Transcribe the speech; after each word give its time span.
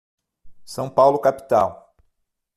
São 0.65 0.89
Paulo 0.89 1.19
capital. 1.19 1.95